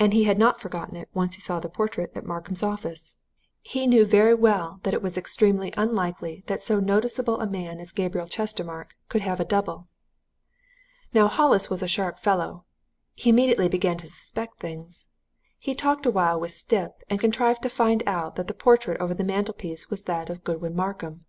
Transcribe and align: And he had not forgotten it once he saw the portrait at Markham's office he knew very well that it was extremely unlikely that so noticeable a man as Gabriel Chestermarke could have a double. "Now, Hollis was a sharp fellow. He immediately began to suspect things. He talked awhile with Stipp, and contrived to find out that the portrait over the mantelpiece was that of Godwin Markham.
And 0.00 0.14
he 0.14 0.24
had 0.24 0.38
not 0.38 0.62
forgotten 0.62 0.96
it 0.96 1.10
once 1.12 1.34
he 1.34 1.42
saw 1.42 1.60
the 1.60 1.68
portrait 1.68 2.10
at 2.14 2.24
Markham's 2.24 2.62
office 2.62 3.18
he 3.60 3.86
knew 3.86 4.06
very 4.06 4.32
well 4.32 4.80
that 4.82 4.94
it 4.94 5.02
was 5.02 5.18
extremely 5.18 5.74
unlikely 5.76 6.42
that 6.46 6.62
so 6.62 6.80
noticeable 6.80 7.38
a 7.38 7.46
man 7.46 7.78
as 7.78 7.92
Gabriel 7.92 8.26
Chestermarke 8.26 8.94
could 9.10 9.20
have 9.20 9.40
a 9.40 9.44
double. 9.44 9.88
"Now, 11.12 11.28
Hollis 11.28 11.68
was 11.68 11.82
a 11.82 11.86
sharp 11.86 12.18
fellow. 12.18 12.64
He 13.12 13.28
immediately 13.28 13.68
began 13.68 13.98
to 13.98 14.06
suspect 14.06 14.58
things. 14.58 15.08
He 15.58 15.74
talked 15.74 16.06
awhile 16.06 16.40
with 16.40 16.52
Stipp, 16.52 17.02
and 17.10 17.20
contrived 17.20 17.60
to 17.64 17.68
find 17.68 18.02
out 18.06 18.36
that 18.36 18.48
the 18.48 18.54
portrait 18.54 18.98
over 19.02 19.12
the 19.12 19.22
mantelpiece 19.22 19.90
was 19.90 20.04
that 20.04 20.30
of 20.30 20.44
Godwin 20.44 20.72
Markham. 20.74 21.26